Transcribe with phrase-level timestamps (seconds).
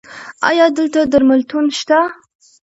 [0.49, 1.99] ایا دلته درملتون شته؟